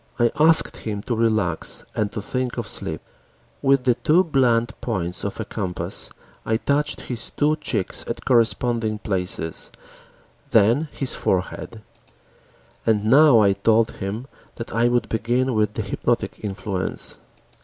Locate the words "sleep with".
2.67-3.83